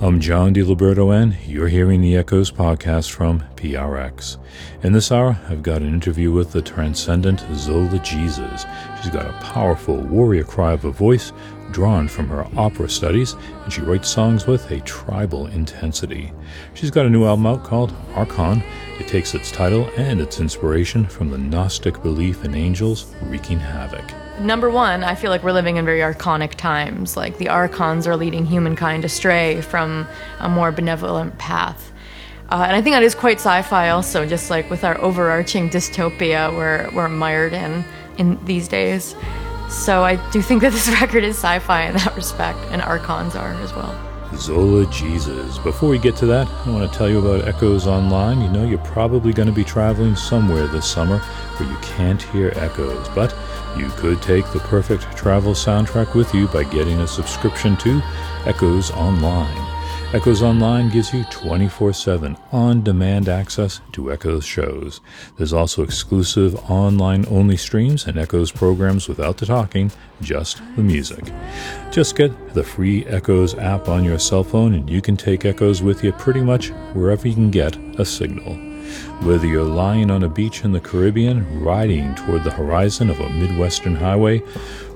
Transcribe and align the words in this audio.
I'm 0.00 0.20
John 0.20 0.54
DiLiberto, 0.54 1.12
and 1.12 1.36
you're 1.44 1.66
hearing 1.66 2.00
the 2.00 2.16
Echoes 2.16 2.52
podcast 2.52 3.10
from 3.10 3.42
PRX. 3.56 4.36
In 4.84 4.92
this 4.92 5.10
hour, 5.10 5.36
I've 5.48 5.64
got 5.64 5.82
an 5.82 5.92
interview 5.92 6.30
with 6.30 6.52
the 6.52 6.62
transcendent 6.62 7.44
Zola 7.56 7.98
Jesus. 7.98 8.64
She's 9.02 9.10
got 9.10 9.26
a 9.26 9.44
powerful 9.44 9.96
warrior 9.96 10.44
cry 10.44 10.72
of 10.72 10.84
a 10.84 10.92
voice 10.92 11.32
drawn 11.72 12.06
from 12.06 12.28
her 12.28 12.46
opera 12.56 12.88
studies, 12.88 13.34
and 13.64 13.72
she 13.72 13.80
writes 13.80 14.08
songs 14.08 14.46
with 14.46 14.70
a 14.70 14.80
tribal 14.82 15.48
intensity. 15.48 16.32
She's 16.74 16.92
got 16.92 17.06
a 17.06 17.10
new 17.10 17.24
album 17.24 17.46
out 17.46 17.64
called 17.64 17.92
Arkhon. 18.12 18.62
It 19.00 19.08
takes 19.08 19.34
its 19.34 19.50
title 19.50 19.90
and 19.96 20.20
its 20.20 20.38
inspiration 20.38 21.06
from 21.06 21.30
the 21.30 21.38
Gnostic 21.38 22.00
belief 22.04 22.44
in 22.44 22.54
angels 22.54 23.12
wreaking 23.22 23.58
havoc. 23.58 24.04
Number 24.40 24.70
one, 24.70 25.02
I 25.02 25.14
feel 25.16 25.30
like 25.30 25.42
we're 25.42 25.52
living 25.52 25.76
in 25.76 25.84
very 25.84 26.00
archonic 26.00 26.54
times. 26.54 27.16
Like 27.16 27.38
the 27.38 27.48
archons 27.48 28.06
are 28.06 28.16
leading 28.16 28.46
humankind 28.46 29.04
astray 29.04 29.60
from 29.60 30.06
a 30.38 30.48
more 30.48 30.70
benevolent 30.70 31.38
path. 31.38 31.92
Uh, 32.50 32.64
and 32.66 32.76
I 32.76 32.80
think 32.80 32.94
that 32.94 33.02
is 33.02 33.14
quite 33.14 33.38
sci-fi 33.38 33.90
also, 33.90 34.26
just 34.26 34.48
like 34.48 34.70
with 34.70 34.84
our 34.84 34.98
overarching 35.00 35.68
dystopia 35.68 36.54
we're, 36.56 36.88
we're 36.94 37.08
mired 37.08 37.52
in 37.52 37.84
in 38.16 38.42
these 38.44 38.68
days. 38.68 39.14
So 39.68 40.02
I 40.02 40.16
do 40.30 40.40
think 40.40 40.62
that 40.62 40.72
this 40.72 40.88
record 41.00 41.24
is 41.24 41.36
sci-fi 41.36 41.82
in 41.82 41.94
that 41.96 42.16
respect, 42.16 42.58
and 42.70 42.80
archons 42.80 43.34
are 43.36 43.52
as 43.54 43.72
well. 43.74 44.07
Zola 44.34 44.86
Jesus. 44.86 45.58
Before 45.58 45.88
we 45.88 45.98
get 45.98 46.16
to 46.16 46.26
that, 46.26 46.48
I 46.48 46.70
want 46.70 46.90
to 46.90 46.98
tell 46.98 47.08
you 47.08 47.18
about 47.18 47.48
Echoes 47.48 47.86
Online. 47.86 48.40
You 48.40 48.48
know, 48.48 48.64
you're 48.64 48.78
probably 48.78 49.32
going 49.32 49.48
to 49.48 49.54
be 49.54 49.64
traveling 49.64 50.16
somewhere 50.16 50.66
this 50.66 50.86
summer 50.86 51.18
where 51.18 51.68
you 51.68 51.76
can't 51.78 52.22
hear 52.22 52.52
echoes, 52.56 53.08
but 53.10 53.34
you 53.76 53.88
could 53.90 54.20
take 54.22 54.50
the 54.52 54.60
perfect 54.60 55.16
travel 55.16 55.52
soundtrack 55.52 56.14
with 56.14 56.34
you 56.34 56.46
by 56.48 56.64
getting 56.64 57.00
a 57.00 57.06
subscription 57.06 57.76
to 57.78 58.02
Echoes 58.44 58.90
Online. 58.92 59.67
Echoes 60.14 60.40
Online 60.40 60.88
gives 60.88 61.12
you 61.12 61.22
24 61.24 61.92
7 61.92 62.34
on 62.50 62.82
demand 62.82 63.28
access 63.28 63.82
to 63.92 64.10
Echoes 64.10 64.42
shows. 64.42 65.02
There's 65.36 65.52
also 65.52 65.82
exclusive 65.82 66.54
online 66.70 67.26
only 67.28 67.58
streams 67.58 68.06
and 68.06 68.16
Echoes 68.16 68.50
programs 68.50 69.06
without 69.06 69.36
the 69.36 69.44
talking, 69.44 69.92
just 70.22 70.62
the 70.76 70.82
music. 70.82 71.26
Just 71.90 72.16
get 72.16 72.54
the 72.54 72.64
free 72.64 73.04
Echoes 73.04 73.54
app 73.58 73.90
on 73.90 74.02
your 74.02 74.18
cell 74.18 74.42
phone 74.42 74.72
and 74.72 74.88
you 74.88 75.02
can 75.02 75.14
take 75.14 75.44
Echoes 75.44 75.82
with 75.82 76.02
you 76.02 76.12
pretty 76.12 76.40
much 76.40 76.70
wherever 76.94 77.28
you 77.28 77.34
can 77.34 77.50
get 77.50 77.76
a 78.00 78.04
signal. 78.06 78.54
Whether 79.20 79.46
you're 79.46 79.62
lying 79.62 80.10
on 80.10 80.22
a 80.22 80.28
beach 80.28 80.64
in 80.64 80.72
the 80.72 80.80
Caribbean, 80.80 81.62
riding 81.62 82.14
toward 82.14 82.44
the 82.44 82.50
horizon 82.50 83.10
of 83.10 83.20
a 83.20 83.28
Midwestern 83.28 83.94
highway, 83.94 84.42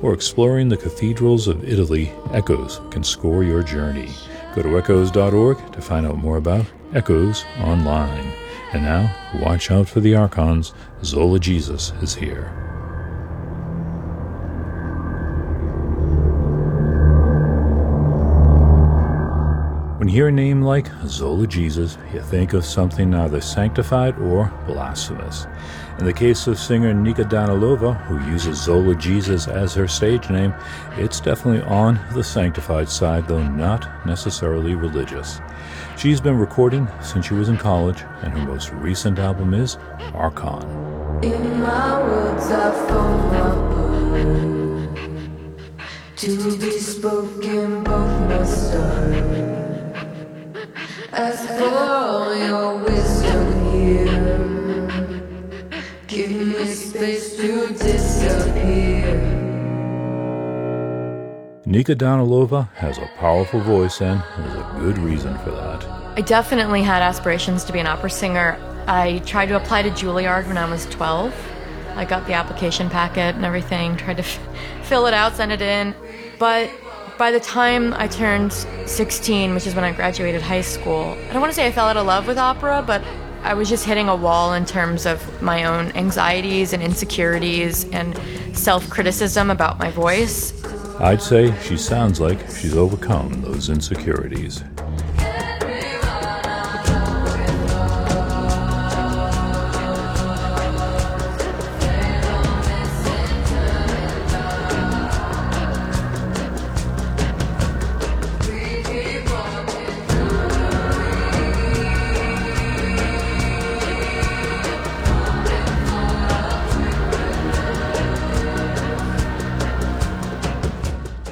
or 0.01 0.15
exploring 0.15 0.71
the 0.71 0.79
cathedrals 0.79 1.49
of 1.49 1.69
Italy, 1.69 2.11
Echoes 2.33 2.81
can 2.91 3.05
score 3.05 3.45
your 3.45 3.63
journey. 3.63 4.09
Go 4.55 4.63
to 4.63 4.79
echoes.org 4.79 5.73
to 5.73 5.81
find 5.81 6.07
out 6.07 6.19
more 6.19 6.37
about 6.37 6.67
Echoes 6.95 7.45
Online. 7.61 8.33
And 8.73 8.83
now, 8.83 9.15
watch 9.41 9.71
out 9.71 9.89
for 9.89 10.01
the 10.01 10.15
Archons. 10.15 10.75
Zola 11.03 11.39
Jesus 11.39 11.93
is 12.03 12.15
here. 12.15 12.82
When 20.03 20.09
you 20.09 20.17
hear 20.17 20.29
a 20.29 20.33
name 20.33 20.63
like 20.63 20.89
Zola 21.07 21.47
Jesus, 21.47 21.97
you 22.13 22.21
think 22.23 22.55
of 22.55 22.65
something 22.65 23.15
either 23.15 23.41
sanctified 23.41 24.19
or 24.19 24.53
blasphemous. 24.67 25.47
In 26.01 26.05
the 26.05 26.13
case 26.13 26.49
of 26.49 26.59
singer 26.59 26.93
Nika 26.93 27.23
Danilova, 27.23 27.95
who 28.07 28.19
uses 28.29 28.61
Zola 28.61 28.97
Jesus 28.97 29.47
as 29.47 29.75
her 29.75 29.87
stage 29.87 30.29
name, 30.29 30.53
it's 30.97 31.21
definitely 31.21 31.63
on 31.71 32.01
the 32.15 32.25
sanctified 32.25 32.89
side, 32.89 33.29
though 33.29 33.47
not 33.47 34.05
necessarily 34.05 34.75
religious. 34.75 35.41
She's 35.97 36.21
been 36.21 36.37
recording 36.37 36.89
since 37.01 37.27
she 37.27 37.35
was 37.35 37.49
in 37.49 37.57
college, 37.57 38.03
and 38.23 38.33
her 38.33 38.45
most 38.45 38.73
recent 38.73 39.21
album 39.21 39.55
is 39.55 39.77
Arkhon. 40.15 40.65
In 41.23 41.61
my 41.61 42.03
words, 42.03 42.51
I 42.51 42.71
word 44.11 44.89
to 46.17 46.59
be 46.59 46.73
spoken, 46.73 47.85
both 47.85 48.29
must. 48.29 49.42
Nika 61.73 61.97
Danilova 61.97 62.71
has 62.75 62.99
a 62.99 63.11
powerful 63.17 63.59
voice, 63.59 64.03
and 64.03 64.23
there's 64.37 64.55
a 64.57 64.77
good 64.79 64.99
reason 64.99 65.39
for 65.39 65.53
that. 65.53 65.83
I 66.19 66.21
definitely 66.21 66.83
had 66.83 67.01
aspirations 67.01 67.65
to 67.65 67.73
be 67.73 67.79
an 67.79 67.87
opera 67.87 68.11
singer. 68.11 68.59
I 68.87 69.21
tried 69.21 69.47
to 69.47 69.57
apply 69.57 69.85
to 69.85 69.91
Juilliard 69.91 70.47
when 70.49 70.59
I 70.59 70.69
was 70.69 70.85
12. 70.91 71.35
I 71.97 72.05
got 72.05 72.27
the 72.27 72.35
application 72.35 72.91
packet 72.91 73.37
and 73.37 73.47
everything, 73.47 73.97
tried 74.05 74.19
to 74.19 74.23
f- 74.23 74.39
fill 74.83 75.07
it 75.07 75.15
out, 75.15 75.35
send 75.35 75.51
it 75.51 75.63
in. 75.63 75.95
But 76.39 76.71
by 77.17 77.31
the 77.31 77.41
time 77.41 77.95
I 77.95 78.07
turned 78.07 78.53
16, 78.53 79.55
which 79.55 79.67
is 79.67 79.75
when 79.75 79.85
I 79.85 79.93
graduated 79.93 80.43
high 80.43 80.61
school, 80.61 81.17
I 81.31 81.33
don't 81.33 81.41
want 81.41 81.53
to 81.53 81.57
say 81.57 81.67
I 81.67 81.73
fell 81.73 81.89
out 81.89 81.97
of 81.97 82.05
love 82.05 82.27
with 82.27 82.37
opera, 82.37 82.85
but 82.87 83.03
I 83.45 83.55
was 83.55 83.71
just 83.71 83.87
hitting 83.87 84.11
a 84.11 84.15
wall 84.15 84.53
in 84.53 84.67
terms 84.67 85.07
of 85.07 85.41
my 85.41 85.65
own 85.65 85.91
anxieties 85.93 86.75
and 86.75 86.83
insecurities 86.83 87.89
and 87.93 88.15
self 88.55 88.91
criticism 88.91 89.49
about 89.49 89.79
my 89.79 89.91
voice. 89.91 90.53
I'd 91.03 91.21
say 91.21 91.53
she 91.63 91.77
sounds 91.77 92.21
like 92.21 92.49
she's 92.49 92.77
overcome 92.77 93.43
those 93.43 93.71
insecurities. 93.71 94.63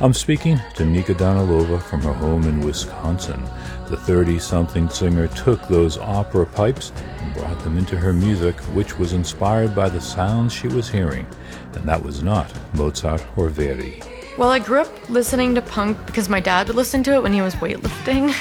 I'm 0.03 0.15
speaking 0.15 0.59
to 0.77 0.87
Nika 0.87 1.13
Danilova 1.13 1.83
from 1.83 2.01
her 2.01 2.15
home 2.15 2.45
in 2.45 2.61
Wisconsin. 2.61 3.43
The 3.89 3.99
30 3.99 4.39
something 4.39 4.89
singer 4.89 5.29
took 5.29 5.69
those 5.69 5.99
opera 5.99 6.47
pipes 6.47 6.91
and 7.19 7.35
brought 7.35 7.63
them 7.63 7.77
into 7.77 7.99
her 7.99 8.15
music, 8.15 8.59
which 8.73 8.99
was 8.99 9.13
inspired 9.13 9.75
by 9.75 9.91
the 9.91 10.01
sounds 10.01 10.55
she 10.55 10.69
was 10.69 10.89
hearing. 10.89 11.27
And 11.75 11.87
that 11.87 12.03
was 12.03 12.23
not 12.23 12.51
Mozart 12.73 13.27
or 13.37 13.51
Verdi. 13.51 14.03
Well, 14.39 14.49
I 14.49 14.59
grew 14.59 14.81
up 14.81 15.11
listening 15.11 15.55
to 15.57 15.61
punk 15.61 16.07
because 16.07 16.31
my 16.31 16.41
dad 16.41 16.69
would 16.69 16.77
listen 16.77 17.03
to 17.03 17.13
it 17.13 17.23
when 17.23 17.35
he 17.35 17.43
was 17.43 17.55
weightlifting. 17.57 18.33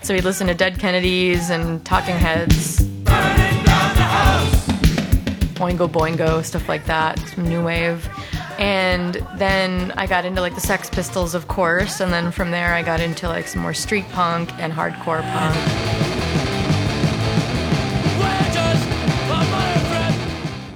so 0.04 0.14
he'd 0.14 0.22
listen 0.22 0.46
to 0.46 0.54
Dead 0.54 0.78
Kennedys 0.78 1.50
and 1.50 1.84
Talking 1.84 2.14
Heads. 2.14 2.78
Oingo 5.58 5.88
Boingo, 5.88 6.44
stuff 6.44 6.68
like 6.68 6.84
that, 6.84 7.36
new 7.36 7.64
wave. 7.64 8.08
And 8.58 9.14
then 9.36 9.92
I 9.96 10.06
got 10.08 10.24
into 10.24 10.40
like 10.40 10.56
the 10.56 10.60
Sex 10.60 10.90
Pistols, 10.90 11.34
of 11.34 11.46
course, 11.46 12.00
and 12.00 12.12
then 12.12 12.32
from 12.32 12.50
there 12.50 12.74
I 12.74 12.82
got 12.82 13.00
into 13.00 13.28
like 13.28 13.46
some 13.46 13.62
more 13.62 13.72
street 13.72 14.08
punk 14.10 14.52
and 14.58 14.72
hardcore 14.72 15.22
punk. 15.22 16.08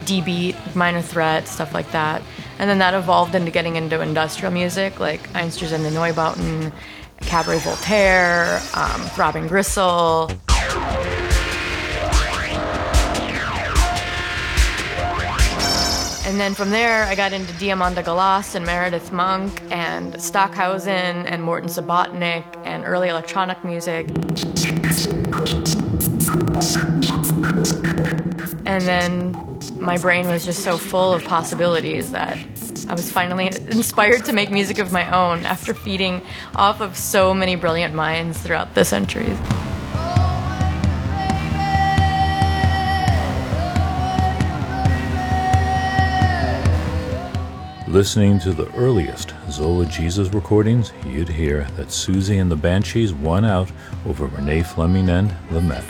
D 0.07 0.21
beat, 0.21 0.57
minor 0.77 1.03
threat, 1.03 1.49
stuff 1.49 1.75
like 1.75 1.91
that. 1.91 2.23
And 2.59 2.71
then 2.71 2.79
that 2.79 2.95
evolved 2.95 3.35
into 3.35 3.51
getting 3.51 3.75
into 3.75 4.01
industrial 4.01 4.53
music 4.53 5.01
like 5.01 5.29
Einstürzende 5.33 5.91
Neubauten, 5.91 6.73
Cabaret 7.21 7.59
Voltaire, 7.59 8.61
um, 8.75 9.01
Throbbing 9.11 9.49
Gristle. 9.49 10.31
And 16.25 16.39
then 16.39 16.55
from 16.55 16.71
there, 16.71 17.03
I 17.05 17.17
got 17.17 17.33
into 17.33 17.53
Diamanda 17.55 18.05
Galas 18.05 18.55
and 18.55 18.65
Meredith 18.65 19.11
Monk 19.11 19.61
and 19.73 20.21
Stockhausen 20.23 21.27
and 21.27 21.43
Morton 21.43 21.69
Subotnick 21.69 22.45
and 22.65 22.85
early 22.85 23.09
electronic 23.09 23.65
music. 23.65 24.07
And 28.65 28.83
then 28.85 29.59
my 29.81 29.99
brain 29.99 30.29
was 30.29 30.45
just 30.45 30.63
so 30.63 30.79
full 30.79 31.13
of 31.13 31.25
possibilities 31.25 32.13
that 32.13 32.39
I 32.89 32.95
was 32.95 33.11
finally 33.11 33.47
inspired 33.71 34.25
to 34.27 34.33
make 34.33 34.51
music 34.51 34.79
of 34.79 34.93
my 34.93 35.11
own 35.11 35.45
after 35.45 35.75
feeding 35.75 36.23
off 36.55 36.81
of 36.81 36.97
so 36.97 37.35
many 37.35 37.57
brilliant 37.57 37.95
minds 37.95 38.39
throughout 38.39 38.75
the 38.77 38.85
centuries. 38.85 39.39
Listening 47.93 48.39
to 48.39 48.53
the 48.53 48.75
earliest 48.75 49.35
Zola 49.51 49.85
Jesus 49.85 50.33
recordings, 50.33 50.95
you'd 51.05 51.29
hear 51.29 51.65
that 51.77 51.89
Siouxsie 51.89 52.41
and 52.41 52.51
the 52.51 52.57
Banshees 52.57 53.13
won 53.13 53.45
out 53.45 53.71
over 54.07 54.29
Renee 54.29 54.63
Fleming 54.63 55.11
and 55.11 55.31
the 55.51 55.61
Met. 55.61 55.85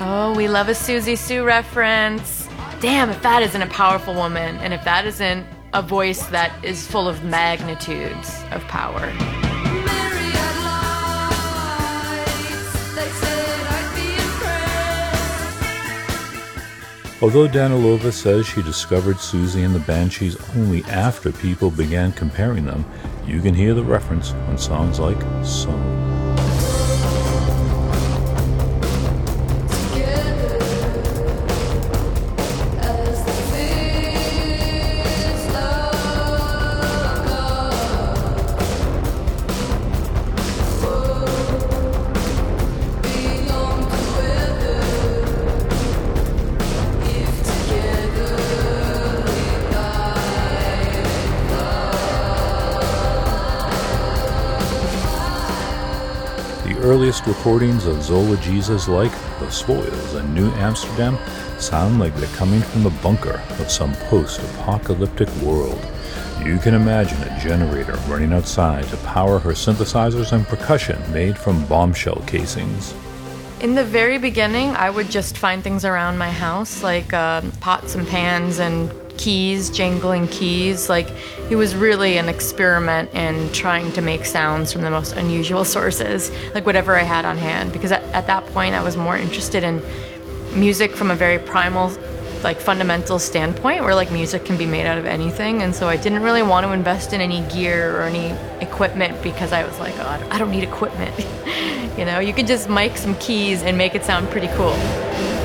Oh, 0.00 0.34
we 0.34 0.48
love 0.48 0.70
a 0.70 0.72
Siouxsie 0.72 1.18
Sioux 1.18 1.44
reference. 1.44 2.48
Damn, 2.80 3.10
if 3.10 3.20
that 3.20 3.42
isn't 3.42 3.60
a 3.60 3.66
powerful 3.66 4.14
woman, 4.14 4.56
and 4.60 4.72
if 4.72 4.82
that 4.84 5.04
isn't 5.04 5.46
a 5.74 5.82
voice 5.82 6.24
that 6.28 6.52
is 6.64 6.86
full 6.86 7.06
of 7.06 7.22
magnitudes 7.22 8.42
of 8.52 8.62
power. 8.62 9.12
Although 17.22 17.48
Danilova 17.48 18.12
says 18.12 18.46
she 18.46 18.60
discovered 18.60 19.16
Siouxsie 19.16 19.64
and 19.64 19.74
the 19.74 19.80
Banshees 19.80 20.36
only 20.54 20.84
after 20.84 21.32
people 21.32 21.70
began 21.70 22.12
comparing 22.12 22.66
them, 22.66 22.84
you 23.26 23.40
can 23.40 23.54
hear 23.54 23.72
the 23.72 23.82
reference 23.82 24.32
on 24.32 24.58
songs 24.58 25.00
like 25.00 25.20
Song. 25.42 26.05
Earliest 57.06 57.26
recordings 57.28 57.86
of 57.86 58.02
Zola 58.02 58.36
Jesus 58.38 58.88
like 58.88 59.12
The 59.38 59.48
Spoils 59.48 60.14
in 60.16 60.34
New 60.34 60.50
Amsterdam 60.54 61.16
sound 61.60 62.00
like 62.00 62.12
they're 62.16 62.26
coming 62.34 62.60
from 62.60 62.82
the 62.82 62.90
bunker 63.00 63.40
of 63.60 63.70
some 63.70 63.94
post 64.08 64.40
apocalyptic 64.40 65.28
world. 65.36 65.78
You 66.44 66.58
can 66.58 66.74
imagine 66.74 67.22
a 67.22 67.38
generator 67.38 67.92
running 68.08 68.32
outside 68.32 68.88
to 68.88 68.96
power 68.96 69.38
her 69.38 69.52
synthesizers 69.52 70.32
and 70.32 70.44
percussion 70.48 71.00
made 71.12 71.38
from 71.38 71.64
bombshell 71.66 72.24
casings. 72.26 72.92
In 73.60 73.76
the 73.76 73.84
very 73.84 74.18
beginning, 74.18 74.70
I 74.70 74.90
would 74.90 75.08
just 75.08 75.38
find 75.38 75.62
things 75.62 75.84
around 75.84 76.18
my 76.18 76.32
house, 76.32 76.82
like 76.82 77.12
uh, 77.12 77.42
pots 77.60 77.94
and 77.94 78.04
pans 78.08 78.58
and 78.58 78.90
keys, 79.16 79.70
jangling 79.70 80.28
keys. 80.28 80.88
Like 80.88 81.08
he 81.48 81.56
was 81.56 81.74
really 81.74 82.18
an 82.18 82.28
experiment 82.28 83.12
in 83.14 83.50
trying 83.52 83.92
to 83.92 84.00
make 84.00 84.24
sounds 84.24 84.72
from 84.72 84.82
the 84.82 84.90
most 84.90 85.12
unusual 85.16 85.64
sources, 85.76 86.30
like 86.54 86.66
whatever 86.66 86.96
I 86.96 87.02
had 87.02 87.24
on 87.24 87.36
hand. 87.36 87.72
Because 87.72 87.92
at, 87.92 88.02
at 88.14 88.26
that 88.26 88.46
point, 88.46 88.74
I 88.74 88.82
was 88.82 88.96
more 88.96 89.16
interested 89.16 89.64
in 89.64 89.82
music 90.54 90.92
from 90.92 91.10
a 91.10 91.14
very 91.14 91.38
primal, 91.38 91.92
like 92.42 92.60
fundamental 92.60 93.18
standpoint, 93.18 93.82
where 93.82 93.94
like 93.94 94.10
music 94.10 94.44
can 94.44 94.56
be 94.56 94.66
made 94.66 94.86
out 94.86 94.98
of 94.98 95.06
anything. 95.06 95.62
And 95.62 95.74
so 95.74 95.88
I 95.88 95.96
didn't 95.96 96.22
really 96.22 96.42
want 96.42 96.66
to 96.66 96.72
invest 96.72 97.12
in 97.12 97.20
any 97.20 97.42
gear 97.52 97.96
or 97.96 98.02
any 98.02 98.30
equipment 98.60 99.22
because 99.22 99.52
I 99.52 99.64
was 99.64 99.78
like, 99.78 99.94
oh, 99.98 100.28
I 100.30 100.38
don't 100.38 100.50
need 100.50 100.64
equipment. 100.64 101.14
you 101.98 102.04
know, 102.04 102.18
you 102.18 102.32
can 102.32 102.46
just 102.46 102.68
mic 102.68 102.96
some 102.96 103.14
keys 103.16 103.62
and 103.62 103.76
make 103.76 103.94
it 103.94 104.04
sound 104.04 104.28
pretty 104.30 104.48
cool. 104.48 105.35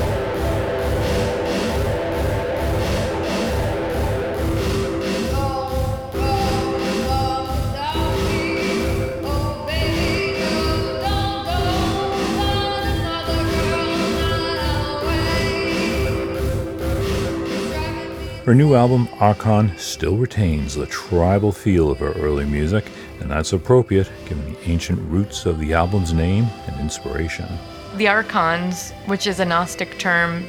Her 18.44 18.56
new 18.56 18.74
album, 18.74 19.06
Arkhon, 19.20 19.78
still 19.78 20.16
retains 20.16 20.74
the 20.74 20.86
tribal 20.86 21.52
feel 21.52 21.92
of 21.92 22.00
her 22.00 22.10
early 22.14 22.44
music, 22.44 22.90
and 23.20 23.30
that's 23.30 23.52
appropriate 23.52 24.10
given 24.28 24.52
the 24.52 24.58
ancient 24.68 24.98
roots 25.08 25.46
of 25.46 25.60
the 25.60 25.74
album's 25.74 26.12
name 26.12 26.46
and 26.66 26.80
inspiration. 26.80 27.46
The 27.94 28.08
Archons, 28.08 28.90
which 29.06 29.28
is 29.28 29.38
a 29.38 29.44
Gnostic 29.44 29.96
term, 29.96 30.48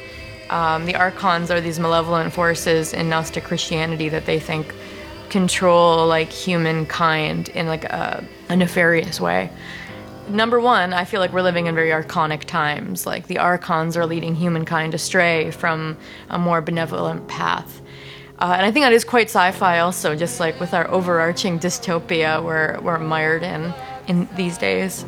um, 0.50 0.86
the 0.86 0.96
Archons 0.96 1.52
are 1.52 1.60
these 1.60 1.78
malevolent 1.78 2.32
forces 2.32 2.92
in 2.92 3.08
Gnostic 3.08 3.44
Christianity 3.44 4.08
that 4.08 4.26
they 4.26 4.40
think 4.40 4.74
control 5.30 6.04
like 6.08 6.30
humankind 6.30 7.48
in 7.50 7.68
like 7.68 7.84
a, 7.84 8.24
a 8.48 8.56
nefarious 8.56 9.20
way 9.20 9.52
number 10.28 10.60
one, 10.60 10.92
I 10.92 11.04
feel 11.04 11.20
like 11.20 11.32
we're 11.32 11.42
living 11.42 11.66
in 11.66 11.74
very 11.74 11.90
archonic 11.90 12.44
times. 12.44 13.06
Like 13.06 13.26
the 13.26 13.38
archons 13.38 13.96
are 13.96 14.06
leading 14.06 14.34
humankind 14.34 14.94
astray 14.94 15.50
from 15.50 15.96
a 16.30 16.38
more 16.38 16.60
benevolent 16.60 17.28
path. 17.28 17.80
Uh, 18.38 18.54
and 18.56 18.66
I 18.66 18.70
think 18.72 18.84
that 18.84 18.92
is 18.92 19.04
quite 19.04 19.28
sci-fi 19.28 19.78
also, 19.78 20.16
just 20.16 20.40
like 20.40 20.58
with 20.58 20.74
our 20.74 20.90
overarching 20.90 21.58
dystopia 21.58 22.42
we're, 22.42 22.80
we're 22.80 22.98
mired 22.98 23.42
in 23.42 23.72
in 24.08 24.28
these 24.36 24.58
days. 24.58 25.04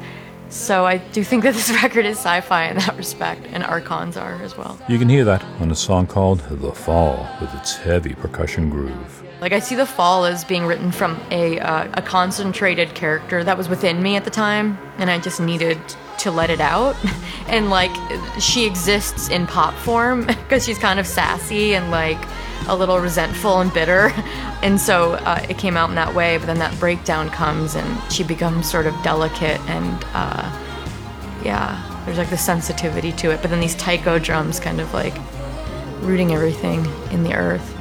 So 0.48 0.86
I 0.86 0.98
do 0.98 1.24
think 1.24 1.42
that 1.42 1.54
this 1.54 1.70
record 1.82 2.06
is 2.06 2.18
sci-fi 2.18 2.68
in 2.68 2.78
that 2.78 2.96
respect, 2.96 3.46
and 3.50 3.64
Archons 3.64 4.16
are 4.16 4.34
as 4.42 4.56
well. 4.56 4.78
You 4.88 4.98
can 4.98 5.08
hear 5.08 5.24
that 5.24 5.42
on 5.60 5.70
a 5.70 5.74
song 5.74 6.06
called 6.06 6.40
The 6.48 6.72
Fall 6.72 7.28
with 7.40 7.52
its 7.54 7.76
heavy 7.76 8.14
percussion 8.14 8.70
groove. 8.70 9.24
Like 9.40 9.52
I 9.52 9.58
see 9.58 9.74
The 9.74 9.86
Fall 9.86 10.24
as 10.24 10.44
being 10.44 10.64
written 10.64 10.92
from 10.92 11.20
a, 11.30 11.58
uh, 11.58 11.90
a 11.94 12.02
concentrated 12.02 12.94
character 12.94 13.42
that 13.42 13.58
was 13.58 13.68
within 13.68 14.02
me 14.02 14.16
at 14.16 14.24
the 14.24 14.30
time, 14.30 14.78
and 14.98 15.10
I 15.10 15.18
just 15.18 15.40
needed 15.40 15.78
to 16.18 16.30
let 16.30 16.50
it 16.50 16.60
out. 16.60 16.96
and 17.46 17.70
like 17.70 17.94
she 18.40 18.66
exists 18.66 19.28
in 19.28 19.46
pop 19.46 19.74
form 19.74 20.26
because 20.26 20.64
she's 20.64 20.78
kind 20.78 20.98
of 21.00 21.06
sassy 21.06 21.74
and 21.74 21.90
like 21.90 22.18
a 22.68 22.76
little 22.76 22.98
resentful 22.98 23.60
and 23.60 23.72
bitter. 23.72 24.12
And 24.62 24.80
so 24.80 25.12
uh, 25.12 25.44
it 25.48 25.58
came 25.58 25.76
out 25.76 25.90
in 25.90 25.94
that 25.96 26.14
way, 26.14 26.38
but 26.38 26.46
then 26.46 26.58
that 26.58 26.76
breakdown 26.80 27.28
comes 27.28 27.76
and 27.76 28.12
she 28.12 28.24
becomes 28.24 28.68
sort 28.68 28.86
of 28.86 28.94
delicate 29.04 29.60
and 29.68 30.04
uh, 30.14 30.50
yeah, 31.44 32.02
there's 32.04 32.16
like 32.18 32.30
the 32.30 32.38
sensitivity 32.38 33.12
to 33.12 33.30
it. 33.30 33.42
But 33.42 33.50
then 33.50 33.60
these 33.60 33.76
taiko 33.76 34.18
drums 34.18 34.58
kind 34.58 34.80
of 34.80 34.92
like 34.94 35.14
rooting 36.00 36.32
everything 36.32 36.86
in 37.12 37.22
the 37.22 37.34
earth. 37.34 37.76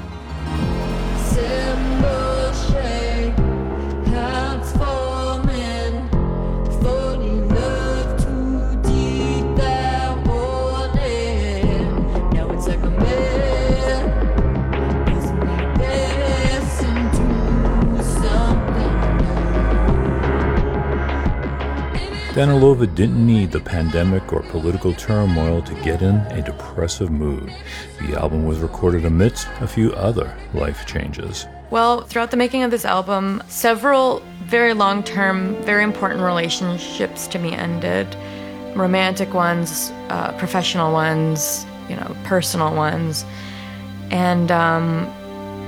Danilova 22.36 22.94
didn't 22.94 23.26
need 23.26 23.54
the 23.54 23.62
pandemic 23.62 24.34
or 24.34 24.42
political 24.42 24.92
turmoil 24.92 25.62
to 25.62 25.74
get 25.76 26.02
in 26.02 26.16
a 26.16 26.42
depressive 26.42 27.10
mood. 27.10 27.50
The 28.02 28.20
album 28.20 28.46
was 28.46 28.58
recorded 28.60 29.06
amidst 29.06 29.48
a 29.62 29.68
few 29.68 29.94
other 29.94 30.36
life 30.54 30.86
changes. 30.86 31.48
Well, 31.70 32.02
throughout 32.02 32.32
the 32.32 32.38
making 32.38 32.64
of 32.64 32.72
this 32.72 32.84
album, 32.84 33.42
several 33.48 34.22
very 34.44 34.74
long 34.74 35.02
term, 35.02 35.56
very 35.64 35.86
important 35.86 36.24
relationships 36.24 37.26
to 37.28 37.40
me 37.40 37.54
ended 37.54 38.14
romantic 38.76 39.34
ones, 39.34 39.92
uh, 40.10 40.34
professional 40.38 40.92
ones, 40.92 41.66
you 41.88 41.96
know, 41.96 42.18
personal 42.26 42.76
ones. 42.76 43.24
And 44.12 44.52
um, 44.52 45.06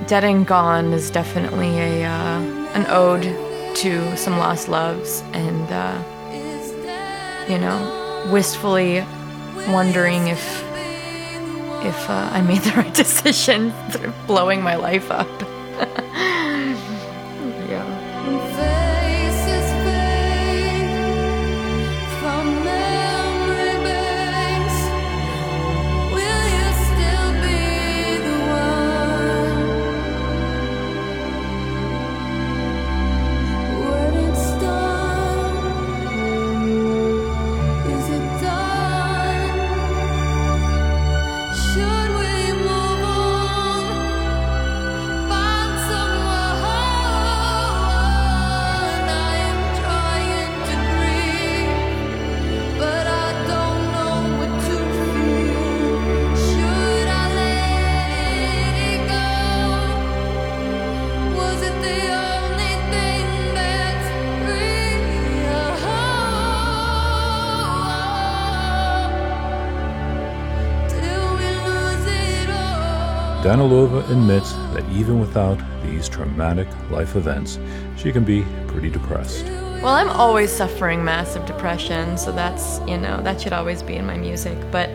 Dead 0.08 0.26
and 0.26 0.46
Gone 0.46 0.92
is 0.92 1.10
definitely 1.12 1.80
a, 1.80 2.04
uh, 2.04 2.42
an 2.74 2.86
ode 2.90 3.24
to 3.78 4.18
some 4.18 4.38
lost 4.38 4.68
loves 4.68 5.22
and 5.32 5.72
uh, 5.72 6.04
you 7.50 7.58
know, 7.58 8.30
wistfully 8.32 9.06
wondering 9.70 10.27
if 10.27 10.63
if 11.84 12.10
uh, 12.10 12.30
I 12.32 12.42
made 12.42 12.62
the 12.62 12.72
right 12.75 12.94
decision, 12.94 13.74
blowing 14.27 14.62
my 14.62 14.75
life 14.75 15.10
up. 15.12 15.27
Danilova 73.48 74.04
admits 74.10 74.51
that 74.74 74.84
even 74.92 75.22
without 75.22 75.58
these 75.82 76.10
traumatic 76.10 76.68
life 76.92 77.16
events, 77.16 77.58
she 77.96 78.12
can 78.12 78.25
be 78.25 78.44
pretty 78.68 78.89
depressed. 78.89 79.46
Well, 79.82 79.96
I'm 79.96 80.10
always 80.10 80.51
suffering 80.51 81.01
massive 81.01 81.46
depression, 81.46 82.18
so 82.18 82.34
that's, 82.34 82.82
you 82.89 82.98
know, 82.98 83.22
that 83.22 83.39
should 83.39 83.54
always 83.54 83.82
be 83.82 83.96
in 83.96 84.06
my 84.06 84.18
music. 84.18 84.58
But 84.70 84.89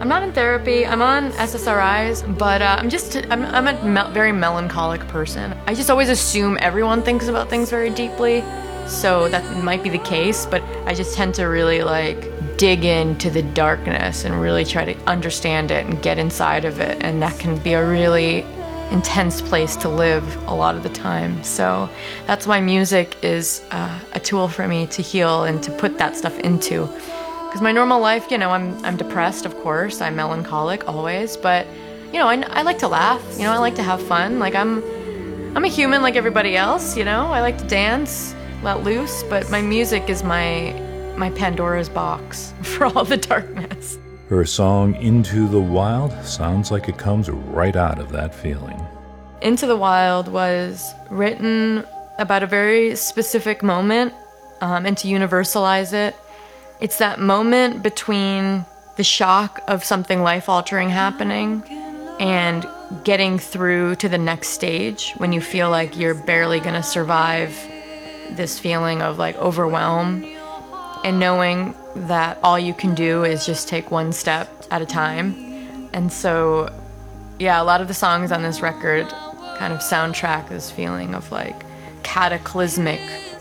I'm 0.00 0.08
not 0.08 0.22
in 0.22 0.32
therapy. 0.32 0.86
I'm 0.86 1.02
on 1.02 1.30
SSRIs, 1.32 2.38
but 2.38 2.62
uh, 2.62 2.76
I'm 2.78 2.88
just 2.88 3.16
I'm, 3.16 3.44
I'm 3.44 3.66
a 3.66 3.84
me- 3.84 4.14
very 4.14 4.32
melancholic 4.32 5.06
person. 5.08 5.54
I 5.66 5.74
just 5.74 5.90
always 5.90 6.08
assume 6.08 6.56
everyone 6.62 7.02
thinks 7.02 7.28
about 7.28 7.50
things 7.50 7.68
very 7.68 7.90
deeply, 7.90 8.40
so 8.86 9.28
that 9.28 9.62
might 9.62 9.82
be 9.82 9.88
the 9.88 9.98
case. 9.98 10.46
But 10.46 10.62
I 10.86 10.94
just 10.94 11.14
tend 11.14 11.34
to 11.36 11.44
really 11.44 11.82
like 11.82 12.28
dig 12.56 12.84
into 12.84 13.30
the 13.30 13.42
darkness 13.42 14.24
and 14.24 14.40
really 14.40 14.64
try 14.64 14.84
to 14.84 14.94
understand 15.04 15.70
it 15.70 15.86
and 15.86 16.02
get 16.02 16.18
inside 16.18 16.64
of 16.64 16.80
it, 16.80 17.02
and 17.02 17.22
that 17.22 17.38
can 17.38 17.58
be 17.58 17.72
a 17.72 17.86
really 17.86 18.44
intense 18.90 19.40
place 19.40 19.76
to 19.76 19.88
live 19.88 20.36
a 20.48 20.54
lot 20.54 20.74
of 20.74 20.82
the 20.82 20.88
time. 20.88 21.42
So 21.44 21.88
that's 22.26 22.46
why 22.46 22.60
music 22.60 23.16
is 23.22 23.62
uh, 23.70 23.98
a 24.12 24.20
tool 24.20 24.48
for 24.48 24.66
me 24.66 24.88
to 24.88 25.00
heal 25.00 25.44
and 25.44 25.62
to 25.62 25.70
put 25.70 25.96
that 25.98 26.16
stuff 26.16 26.36
into. 26.40 26.86
Because 27.46 27.62
my 27.62 27.72
normal 27.72 28.00
life, 28.00 28.30
you 28.30 28.38
know, 28.38 28.50
I'm, 28.50 28.84
I'm 28.84 28.96
depressed, 28.96 29.46
of 29.46 29.56
course. 29.58 30.00
I'm 30.00 30.16
melancholic 30.16 30.88
always, 30.88 31.36
but, 31.36 31.66
you 32.12 32.18
know, 32.18 32.26
I, 32.26 32.42
I 32.42 32.62
like 32.62 32.78
to 32.78 32.88
laugh. 32.88 33.22
You 33.36 33.44
know, 33.44 33.52
I 33.52 33.58
like 33.58 33.76
to 33.76 33.82
have 33.82 34.02
fun. 34.02 34.38
Like, 34.38 34.56
I'm, 34.56 34.82
I'm 35.56 35.64
a 35.64 35.68
human 35.68 36.02
like 36.02 36.16
everybody 36.16 36.56
else, 36.56 36.96
you 36.96 37.04
know? 37.04 37.26
I 37.26 37.40
like 37.40 37.58
to 37.58 37.66
dance, 37.66 38.34
let 38.62 38.84
loose, 38.84 39.22
but 39.24 39.50
my 39.50 39.62
music 39.62 40.08
is 40.10 40.22
my, 40.22 40.72
my 41.16 41.30
Pandora's 41.30 41.88
box 41.88 42.52
for 42.62 42.86
all 42.86 43.04
the 43.04 43.16
darkness. 43.16 43.98
Her 44.28 44.44
song 44.44 44.94
Into 44.96 45.48
the 45.48 45.60
Wild 45.60 46.12
sounds 46.24 46.70
like 46.70 46.88
it 46.88 46.98
comes 46.98 47.30
right 47.30 47.74
out 47.74 47.98
of 47.98 48.12
that 48.12 48.34
feeling. 48.34 48.80
Into 49.42 49.66
the 49.66 49.76
Wild 49.76 50.28
was 50.28 50.92
written 51.10 51.84
about 52.18 52.42
a 52.42 52.46
very 52.46 52.94
specific 52.96 53.62
moment, 53.62 54.12
um, 54.60 54.84
and 54.84 54.96
to 54.98 55.08
universalize 55.08 55.92
it, 55.92 56.14
it's 56.80 56.98
that 56.98 57.18
moment 57.18 57.82
between 57.82 58.64
the 58.96 59.04
shock 59.04 59.60
of 59.68 59.82
something 59.82 60.22
life 60.22 60.48
altering 60.48 60.90
happening 60.90 61.62
and 62.20 62.68
getting 63.04 63.38
through 63.38 63.94
to 63.96 64.08
the 64.08 64.18
next 64.18 64.48
stage 64.48 65.12
when 65.16 65.32
you 65.32 65.40
feel 65.40 65.70
like 65.70 65.96
you're 65.96 66.14
barely 66.14 66.60
going 66.60 66.74
to 66.74 66.82
survive 66.82 67.56
this 68.36 68.58
feeling 68.58 69.02
of 69.02 69.18
like 69.18 69.36
overwhelm 69.36 70.24
and 71.04 71.18
knowing 71.18 71.74
that 71.94 72.38
all 72.42 72.58
you 72.58 72.74
can 72.74 72.94
do 72.94 73.24
is 73.24 73.46
just 73.46 73.68
take 73.68 73.90
one 73.90 74.12
step 74.12 74.48
at 74.70 74.82
a 74.82 74.86
time. 74.86 75.34
And 75.92 76.12
so, 76.12 76.72
yeah, 77.38 77.60
a 77.60 77.64
lot 77.64 77.80
of 77.80 77.88
the 77.88 77.94
songs 77.94 78.32
on 78.32 78.42
this 78.42 78.60
record 78.60 79.08
kind 79.56 79.72
of 79.72 79.80
soundtrack 79.80 80.48
this 80.48 80.70
feeling 80.70 81.14
of 81.14 81.30
like 81.32 81.64
cataclysmic 82.02 83.00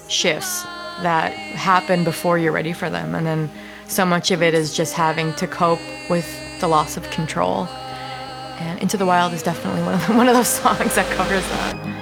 shifts 0.10 0.64
that 1.02 1.32
happen 1.34 2.04
before 2.04 2.38
you're 2.38 2.52
ready 2.52 2.74
for 2.74 2.90
them. 2.90 3.16
And 3.16 3.26
then 3.26 3.50
so 3.88 4.06
much 4.06 4.32
of 4.32 4.42
it 4.42 4.54
is 4.54 4.76
just 4.76 4.94
having 4.94 5.34
to 5.36 5.48
cope 5.48 5.80
with 6.10 6.28
the 6.60 6.68
loss 6.68 6.98
of 6.98 7.10
control. 7.10 7.68
And 8.60 8.80
Into 8.82 8.98
the 8.98 9.06
Wild 9.06 9.34
is 9.34 9.44
definitely 9.44 9.82
one 9.84 9.94
of, 9.96 10.08
the, 10.08 10.14
one 10.18 10.28
of 10.28 10.36
those 10.36 10.48
songs 10.48 10.96
that 10.96 11.10
covers 11.16 11.48
that. 11.50 11.99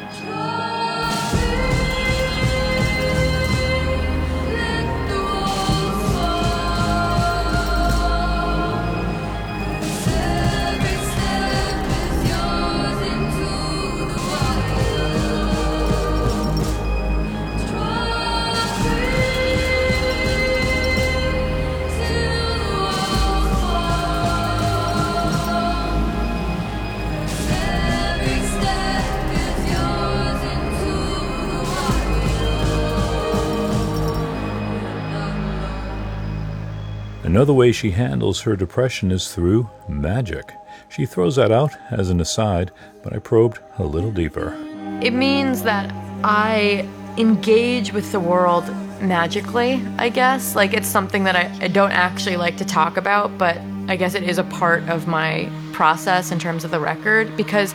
Another 37.27 37.51
way 37.51 37.73
she 37.73 37.91
handles 37.91 38.39
her 38.43 38.55
depression 38.55 39.11
is 39.11 39.35
through 39.35 39.69
magic. 39.89 40.53
She 40.87 41.05
throws 41.05 41.35
that 41.35 41.51
out 41.51 41.75
as 41.91 42.09
an 42.09 42.21
aside, 42.21 42.71
but 43.03 43.13
I 43.13 43.19
probed 43.19 43.59
a 43.79 43.83
little 43.83 44.13
deeper. 44.13 44.55
It 45.03 45.11
means 45.11 45.63
that 45.63 45.93
I 46.23 46.87
engage 47.17 47.91
with 47.91 48.13
the 48.13 48.19
world 48.21 48.63
magically, 49.01 49.85
I 49.97 50.07
guess. 50.07 50.55
Like 50.55 50.73
it's 50.73 50.87
something 50.87 51.25
that 51.25 51.35
I, 51.35 51.51
I 51.59 51.67
don't 51.67 51.91
actually 51.91 52.37
like 52.37 52.55
to 52.59 52.65
talk 52.65 52.95
about, 52.95 53.37
but 53.37 53.57
I 53.89 53.97
guess 53.97 54.15
it 54.15 54.23
is 54.23 54.37
a 54.37 54.45
part 54.45 54.87
of 54.87 55.05
my 55.05 55.49
process 55.73 56.31
in 56.31 56.39
terms 56.39 56.63
of 56.63 56.71
the 56.71 56.79
record 56.79 57.35
because 57.35 57.73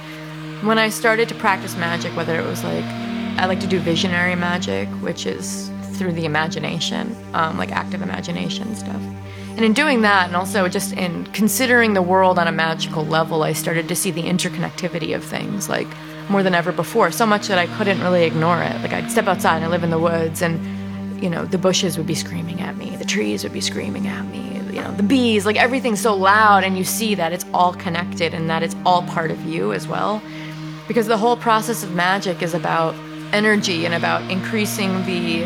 when 0.62 0.78
I 0.78 0.88
started 0.88 1.28
to 1.28 1.34
practice 1.34 1.76
magic, 1.76 2.16
whether 2.16 2.40
it 2.40 2.46
was 2.46 2.64
like 2.64 2.84
I 3.36 3.44
like 3.44 3.60
to 3.60 3.66
do 3.66 3.78
visionary 3.80 4.34
magic, 4.34 4.88
which 5.02 5.26
is 5.26 5.70
through 5.92 6.12
the 6.12 6.24
imagination, 6.24 7.16
um, 7.34 7.58
like 7.58 7.70
active 7.72 8.02
imagination 8.02 8.74
stuff. 8.74 9.02
And 9.56 9.64
in 9.64 9.74
doing 9.74 10.00
that, 10.00 10.28
and 10.28 10.36
also 10.36 10.66
just 10.68 10.94
in 10.94 11.26
considering 11.26 11.92
the 11.92 12.02
world 12.02 12.38
on 12.38 12.48
a 12.48 12.52
magical 12.52 13.04
level, 13.04 13.42
I 13.42 13.52
started 13.52 13.86
to 13.88 13.94
see 13.94 14.10
the 14.10 14.22
interconnectivity 14.22 15.14
of 15.14 15.22
things, 15.22 15.68
like 15.68 15.88
more 16.30 16.42
than 16.42 16.54
ever 16.54 16.72
before. 16.72 17.10
So 17.10 17.26
much 17.26 17.48
that 17.48 17.58
I 17.58 17.66
couldn't 17.66 18.00
really 18.00 18.24
ignore 18.24 18.62
it. 18.62 18.80
Like 18.80 18.92
I'd 18.92 19.10
step 19.10 19.26
outside 19.26 19.56
and 19.56 19.66
I 19.66 19.68
live 19.68 19.84
in 19.84 19.90
the 19.90 19.98
woods, 19.98 20.40
and 20.40 21.22
you 21.22 21.28
know 21.28 21.44
the 21.44 21.58
bushes 21.58 21.98
would 21.98 22.06
be 22.06 22.14
screaming 22.14 22.60
at 22.62 22.76
me, 22.76 22.96
the 22.96 23.04
trees 23.04 23.44
would 23.44 23.52
be 23.52 23.60
screaming 23.60 24.08
at 24.08 24.24
me, 24.26 24.60
you 24.72 24.80
know 24.80 24.92
the 24.92 25.02
bees, 25.02 25.44
like 25.44 25.56
everything's 25.56 26.00
so 26.00 26.16
loud, 26.16 26.64
and 26.64 26.78
you 26.78 26.84
see 26.84 27.14
that 27.14 27.32
it's 27.32 27.44
all 27.52 27.74
connected 27.74 28.34
and 28.34 28.48
that 28.48 28.62
it's 28.62 28.74
all 28.86 29.02
part 29.02 29.30
of 29.30 29.44
you 29.44 29.72
as 29.72 29.86
well. 29.86 30.22
Because 30.88 31.06
the 31.06 31.18
whole 31.18 31.36
process 31.36 31.82
of 31.84 31.94
magic 31.94 32.42
is 32.42 32.54
about 32.54 32.94
energy 33.32 33.84
and 33.84 33.94
about 33.94 34.28
increasing 34.30 34.90
the 35.06 35.44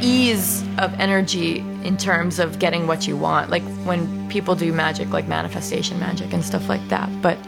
ease 0.00 0.62
of 0.78 0.92
energy 1.00 1.58
in 1.82 1.96
terms 1.96 2.38
of 2.38 2.58
getting 2.58 2.86
what 2.86 3.06
you 3.06 3.16
want. 3.16 3.50
Like 3.50 3.62
when 3.84 4.28
people 4.28 4.54
do 4.54 4.72
magic, 4.72 5.08
like 5.10 5.26
manifestation 5.26 5.98
magic 5.98 6.32
and 6.32 6.44
stuff 6.44 6.68
like 6.68 6.86
that. 6.88 7.10
But 7.22 7.38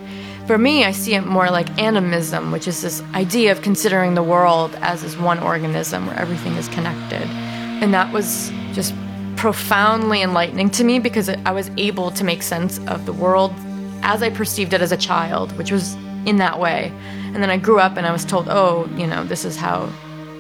for 0.47 0.57
me, 0.57 0.85
I 0.85 0.93
see 0.93 1.15
it 1.15 1.27
more 1.27 1.51
like 1.51 1.79
animism, 1.79 2.53
which 2.53 2.67
is 2.67 2.81
this 2.81 3.03
idea 3.15 3.53
of 3.53 3.61
considering 3.61 4.15
the 4.15 4.23
world 4.23 4.75
as 4.77 5.03
this 5.03 5.17
one 5.17 5.39
organism 5.41 6.07
where 6.07 6.19
everything 6.19 6.55
is 6.55 6.69
connected. 6.69 7.23
And 7.83 7.93
that 7.93 8.13
was 8.13 8.51
just 8.73 8.95
profoundly 9.37 10.23
enlightening 10.23 10.71
to 10.71 10.85
me 10.85 10.99
because 10.99 11.29
I 11.29 11.53
was 11.53 11.71
able 11.77 12.11
to 12.13 12.25
make 12.25 12.43
sense 12.43 12.79
of 12.87 13.07
the 13.07 13.13
world 13.13 13.53
as 14.03 14.23
I 14.23 14.31
perceived 14.31 14.73
it 14.73 14.81
as 14.81 14.91
a 14.91 14.97
child, 14.97 15.57
which 15.59 15.71
was 15.71 15.95
in 16.25 16.39
that 16.39 16.59
way. 16.59 16.93
And 17.35 17.37
then 17.37 17.51
I 17.51 17.59
grew 17.59 17.79
up 17.79 17.97
and 17.97 18.07
I 18.07 18.11
was 18.11 18.25
told, 18.25 18.49
oh, 18.49 18.89
you 18.97 19.07
know, 19.07 19.25
this 19.25 19.45
is 19.45 19.57
how 19.57 19.91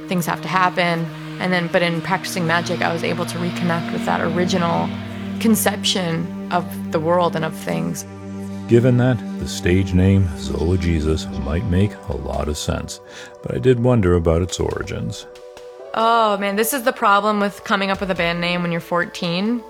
things 0.08 0.24
have 0.26 0.40
to 0.40 0.48
happen 0.48 1.06
and 1.40 1.52
then, 1.52 1.68
but 1.68 1.82
in 1.82 2.00
practicing 2.00 2.46
magic, 2.46 2.82
I 2.82 2.92
was 2.92 3.04
able 3.04 3.26
to 3.26 3.38
reconnect 3.38 3.92
with 3.92 4.04
that 4.06 4.20
original 4.20 4.88
conception 5.40 6.52
of 6.52 6.92
the 6.92 7.00
world 7.00 7.36
and 7.36 7.44
of 7.44 7.54
things. 7.54 8.04
Given 8.68 8.98
that, 8.98 9.18
the 9.38 9.48
stage 9.48 9.94
name 9.94 10.28
Zola 10.36 10.76
Jesus 10.76 11.26
might 11.44 11.64
make 11.66 11.94
a 12.08 12.16
lot 12.16 12.48
of 12.48 12.58
sense, 12.58 13.00
but 13.42 13.54
I 13.54 13.58
did 13.58 13.80
wonder 13.80 14.14
about 14.14 14.42
its 14.42 14.60
origins. 14.60 15.26
Oh 15.94 16.36
man, 16.36 16.56
this 16.56 16.72
is 16.72 16.82
the 16.82 16.92
problem 16.92 17.40
with 17.40 17.64
coming 17.64 17.90
up 17.90 18.00
with 18.00 18.10
a 18.10 18.14
band 18.14 18.40
name 18.40 18.62
when 18.62 18.70
you're 18.70 18.80
14. 18.80 19.62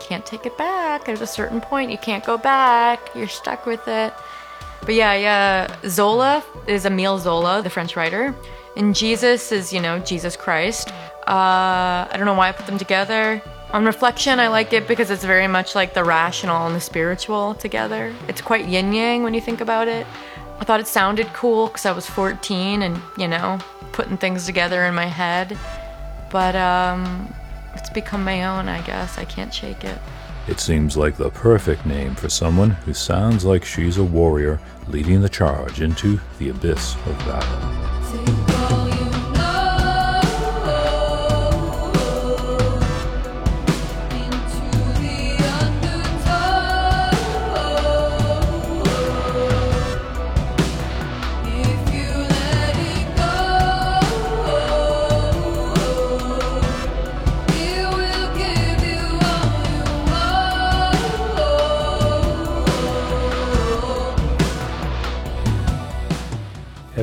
Can't 0.00 0.26
take 0.26 0.44
it 0.44 0.58
back. 0.58 1.04
There's 1.06 1.22
a 1.22 1.26
certain 1.26 1.60
point 1.60 1.90
you 1.90 1.98
can't 1.98 2.24
go 2.24 2.36
back. 2.36 3.00
You're 3.14 3.28
stuck 3.28 3.64
with 3.64 3.88
it. 3.88 4.12
But 4.82 4.94
yeah, 4.94 5.14
yeah, 5.14 5.76
Zola 5.88 6.44
is 6.66 6.84
Emile 6.84 7.18
Zola, 7.18 7.62
the 7.62 7.70
French 7.70 7.96
writer. 7.96 8.34
And 8.76 8.94
Jesus 8.94 9.52
is, 9.52 9.72
you 9.72 9.80
know, 9.80 9.98
Jesus 10.00 10.36
Christ. 10.36 10.90
Uh, 11.26 12.06
I 12.10 12.14
don't 12.14 12.26
know 12.26 12.34
why 12.34 12.48
I 12.48 12.52
put 12.52 12.66
them 12.66 12.78
together. 12.78 13.40
On 13.72 13.84
reflection, 13.84 14.38
I 14.38 14.48
like 14.48 14.72
it 14.72 14.86
because 14.86 15.10
it's 15.10 15.24
very 15.24 15.48
much 15.48 15.74
like 15.74 15.94
the 15.94 16.04
rational 16.04 16.66
and 16.66 16.74
the 16.74 16.80
spiritual 16.80 17.54
together. 17.54 18.14
It's 18.28 18.40
quite 18.40 18.68
yin 18.68 18.92
yang 18.92 19.22
when 19.22 19.34
you 19.34 19.40
think 19.40 19.60
about 19.60 19.88
it. 19.88 20.06
I 20.60 20.64
thought 20.64 20.80
it 20.80 20.86
sounded 20.86 21.26
cool 21.32 21.66
because 21.66 21.86
I 21.86 21.92
was 21.92 22.06
14 22.06 22.82
and, 22.82 23.00
you 23.18 23.26
know, 23.26 23.58
putting 23.92 24.16
things 24.16 24.46
together 24.46 24.84
in 24.84 24.94
my 24.94 25.06
head. 25.06 25.58
But 26.30 26.54
um, 26.54 27.32
it's 27.74 27.90
become 27.90 28.24
my 28.24 28.44
own, 28.44 28.68
I 28.68 28.80
guess. 28.82 29.18
I 29.18 29.24
can't 29.24 29.52
shake 29.52 29.84
it. 29.84 29.98
It 30.46 30.60
seems 30.60 30.96
like 30.96 31.16
the 31.16 31.30
perfect 31.30 31.86
name 31.86 32.14
for 32.14 32.28
someone 32.28 32.70
who 32.70 32.92
sounds 32.92 33.44
like 33.44 33.64
she's 33.64 33.96
a 33.96 34.04
warrior 34.04 34.60
leading 34.88 35.22
the 35.22 35.28
charge 35.28 35.80
into 35.80 36.20
the 36.38 36.50
abyss 36.50 36.94
of 37.06 37.18
battle. 37.20 38.53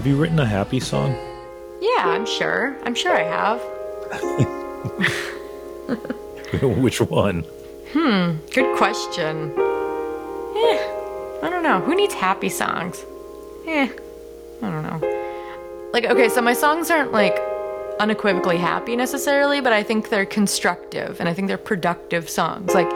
You 0.05 0.15
written 0.15 0.39
a 0.39 0.45
happy 0.45 0.79
song? 0.79 1.11
Yeah, 1.81 2.05
I'm 2.05 2.25
sure. 2.25 2.75
I'm 2.83 2.95
sure 2.95 3.15
I 3.15 3.23
have. 3.23 3.61
Which 6.81 7.01
one? 7.01 7.43
Hmm, 7.93 8.37
good 8.53 8.77
question. 8.77 9.51
Eh, 10.55 10.79
I 11.43 11.49
don't 11.49 11.63
know. 11.63 11.79
Who 11.81 11.95
needs 11.95 12.13
happy 12.13 12.49
songs? 12.49 13.03
Eh, 13.67 13.89
I 14.61 14.69
don't 14.69 14.83
know. 14.83 15.89
Like, 15.93 16.05
okay, 16.05 16.29
so 16.29 16.41
my 16.41 16.53
songs 16.53 16.89
aren't 16.89 17.11
like 17.11 17.37
unequivocally 17.99 18.57
happy 18.57 18.95
necessarily, 18.95 19.61
but 19.61 19.73
I 19.73 19.83
think 19.83 20.09
they're 20.09 20.25
constructive 20.25 21.19
and 21.19 21.27
I 21.27 21.33
think 21.33 21.47
they're 21.47 21.57
productive 21.57 22.29
songs. 22.29 22.73
Like, 22.73 22.91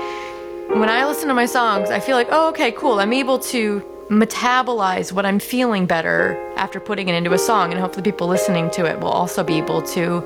when 0.69 0.89
I 0.89 1.05
listen 1.05 1.27
to 1.27 1.33
my 1.33 1.45
songs, 1.45 1.91
I 1.91 2.00
feel 2.00 2.15
like, 2.15 2.29
oh, 2.31 2.50
okay, 2.50 2.71
cool. 2.71 3.00
I'm 3.00 3.13
able 3.13 3.39
to 3.39 3.95
metabolize 4.09 5.12
what 5.12 5.25
I'm 5.25 5.39
feeling 5.39 5.85
better 5.85 6.38
after 6.57 6.79
putting 6.79 7.09
it 7.09 7.15
into 7.15 7.33
a 7.33 7.38
song, 7.38 7.71
and 7.71 7.79
hopefully, 7.79 8.03
people 8.03 8.27
listening 8.27 8.69
to 8.71 8.85
it 8.85 9.00
will 9.00 9.09
also 9.09 9.43
be 9.43 9.55
able 9.57 9.81
to 9.81 10.21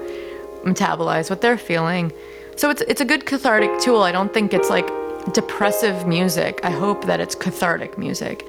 metabolize 0.63 1.29
what 1.29 1.41
they're 1.41 1.57
feeling. 1.57 2.11
So 2.55 2.69
it's 2.69 2.81
it's 2.83 3.01
a 3.01 3.05
good 3.05 3.25
cathartic 3.25 3.79
tool. 3.79 4.03
I 4.03 4.11
don't 4.11 4.33
think 4.33 4.53
it's 4.53 4.69
like 4.69 4.89
depressive 5.33 6.07
music. 6.07 6.59
I 6.63 6.71
hope 6.71 7.05
that 7.05 7.19
it's 7.19 7.35
cathartic 7.35 7.97
music. 7.97 8.45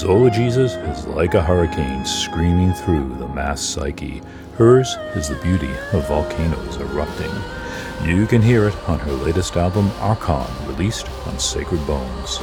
Zola 0.00 0.30
Jesus 0.30 0.76
is 0.76 1.06
like 1.08 1.34
a 1.34 1.42
hurricane 1.42 2.06
screaming 2.06 2.72
through 2.72 3.16
the 3.16 3.28
mass 3.28 3.60
psyche. 3.60 4.22
Hers 4.56 4.96
is 5.14 5.28
the 5.28 5.34
beauty 5.42 5.68
of 5.92 6.08
volcanoes 6.08 6.78
erupting. 6.78 7.30
You 8.08 8.26
can 8.26 8.40
hear 8.40 8.68
it 8.68 8.88
on 8.88 8.98
her 9.00 9.12
latest 9.12 9.58
album, 9.58 9.90
Arkhon, 9.98 10.48
released 10.66 11.06
on 11.26 11.38
Sacred 11.38 11.86
Bones. 11.86 12.38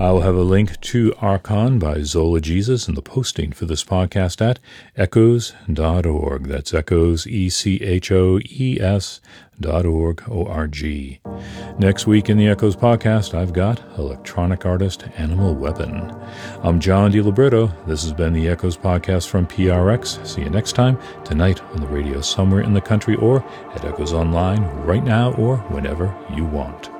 I'll 0.00 0.20
have 0.20 0.36
a 0.36 0.42
link 0.42 0.80
to 0.80 1.10
Arkhon 1.12 1.80
by 1.80 2.02
Zola 2.02 2.40
Jesus 2.40 2.86
in 2.86 2.94
the 2.94 3.02
posting 3.02 3.50
for 3.50 3.66
this 3.66 3.82
podcast 3.82 4.40
at 4.40 4.60
echoes.org. 4.96 6.44
That's 6.44 6.72
echoes, 6.72 7.26
E 7.26 7.48
C 7.48 7.82
H 7.82 8.12
O 8.12 8.38
E 8.44 8.78
S 8.80 9.20
dot 9.58 9.84
org, 9.84 10.22
O-R-G. 10.28 11.20
Next 11.80 12.06
week 12.06 12.30
in 12.30 12.36
the 12.38 12.46
Echoes 12.46 12.76
podcast, 12.76 13.34
I've 13.34 13.52
got 13.52 13.82
electronic 13.98 14.64
artist 14.64 15.04
Animal 15.16 15.56
Weapon. 15.56 16.14
I'm 16.62 16.78
John 16.78 17.10
DiLiberto. 17.10 17.86
This 17.86 18.04
has 18.04 18.12
been 18.12 18.32
the 18.32 18.46
Echoes 18.46 18.76
podcast 18.76 19.26
from 19.26 19.48
PRX. 19.48 20.24
See 20.24 20.42
you 20.42 20.50
next 20.50 20.74
time, 20.74 20.96
tonight 21.24 21.60
on 21.72 21.80
the 21.80 21.88
radio 21.88 22.20
somewhere 22.20 22.62
in 22.62 22.72
the 22.72 22.80
country 22.80 23.16
or 23.16 23.42
at 23.74 23.84
Echoes 23.84 24.12
Online 24.12 24.62
right 24.84 25.02
now 25.02 25.32
or 25.32 25.56
whenever 25.56 26.14
you 26.36 26.44
want. 26.44 26.90